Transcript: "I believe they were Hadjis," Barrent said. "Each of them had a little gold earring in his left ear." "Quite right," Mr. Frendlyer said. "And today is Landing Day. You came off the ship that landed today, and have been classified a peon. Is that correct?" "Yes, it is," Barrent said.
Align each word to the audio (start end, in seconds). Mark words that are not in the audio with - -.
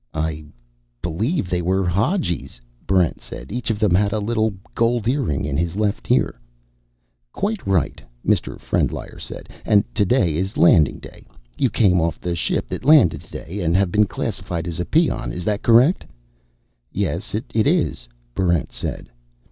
"I 0.15 0.45
believe 1.03 1.47
they 1.47 1.61
were 1.61 1.85
Hadjis," 1.85 2.59
Barrent 2.87 3.21
said. 3.21 3.51
"Each 3.51 3.69
of 3.69 3.77
them 3.77 3.93
had 3.93 4.11
a 4.13 4.17
little 4.17 4.55
gold 4.73 5.07
earring 5.07 5.45
in 5.45 5.57
his 5.57 5.75
left 5.75 6.09
ear." 6.09 6.39
"Quite 7.31 7.63
right," 7.67 8.01
Mr. 8.25 8.59
Frendlyer 8.59 9.19
said. 9.19 9.49
"And 9.63 9.83
today 9.93 10.37
is 10.37 10.57
Landing 10.57 10.97
Day. 10.97 11.27
You 11.55 11.69
came 11.69 12.01
off 12.01 12.19
the 12.19 12.35
ship 12.35 12.67
that 12.69 12.83
landed 12.83 13.21
today, 13.21 13.59
and 13.61 13.77
have 13.77 13.91
been 13.91 14.07
classified 14.07 14.67
a 14.67 14.85
peon. 14.85 15.31
Is 15.31 15.45
that 15.45 15.61
correct?" 15.61 16.07
"Yes, 16.91 17.35
it 17.35 17.45
is," 17.53 18.09
Barrent 18.33 18.71
said. 18.71 19.07